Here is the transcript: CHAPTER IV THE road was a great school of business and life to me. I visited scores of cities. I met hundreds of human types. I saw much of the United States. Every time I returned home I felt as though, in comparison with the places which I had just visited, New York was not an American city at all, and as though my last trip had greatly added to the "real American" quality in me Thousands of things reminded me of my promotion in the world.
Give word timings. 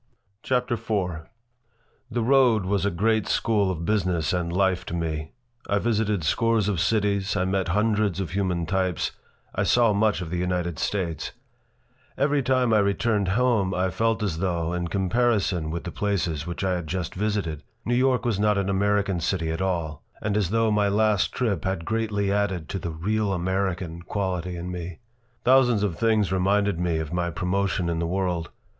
CHAPTER 0.41 0.73
IV 0.73 1.27
THE 2.09 2.23
road 2.23 2.65
was 2.65 2.87
a 2.87 2.89
great 2.89 3.27
school 3.27 3.69
of 3.69 3.85
business 3.85 4.33
and 4.33 4.51
life 4.51 4.83
to 4.87 4.95
me. 4.95 5.33
I 5.69 5.77
visited 5.77 6.23
scores 6.23 6.67
of 6.67 6.79
cities. 6.79 7.35
I 7.35 7.45
met 7.45 7.67
hundreds 7.67 8.19
of 8.19 8.31
human 8.31 8.65
types. 8.65 9.11
I 9.53 9.61
saw 9.61 9.93
much 9.93 10.19
of 10.19 10.31
the 10.31 10.39
United 10.39 10.79
States. 10.79 11.33
Every 12.17 12.41
time 12.41 12.73
I 12.73 12.79
returned 12.79 13.27
home 13.37 13.75
I 13.75 13.91
felt 13.91 14.23
as 14.23 14.39
though, 14.39 14.73
in 14.73 14.87
comparison 14.87 15.69
with 15.69 15.83
the 15.83 15.91
places 15.91 16.47
which 16.47 16.63
I 16.63 16.73
had 16.77 16.87
just 16.87 17.13
visited, 17.13 17.61
New 17.85 17.93
York 17.93 18.25
was 18.25 18.39
not 18.39 18.57
an 18.57 18.69
American 18.69 19.19
city 19.19 19.51
at 19.51 19.61
all, 19.61 20.01
and 20.19 20.35
as 20.35 20.49
though 20.49 20.71
my 20.71 20.87
last 20.89 21.31
trip 21.31 21.63
had 21.63 21.85
greatly 21.85 22.31
added 22.31 22.69
to 22.69 22.79
the 22.79 22.89
"real 22.89 23.31
American" 23.33 24.01
quality 24.01 24.55
in 24.55 24.71
me 24.71 24.97
Thousands 25.45 25.83
of 25.83 25.95
things 25.99 26.31
reminded 26.31 26.79
me 26.79 26.97
of 26.97 27.13
my 27.13 27.29
promotion 27.29 27.87
in 27.87 27.99
the 27.99 28.07
world. 28.07 28.49